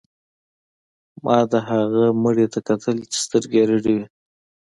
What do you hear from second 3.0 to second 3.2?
چې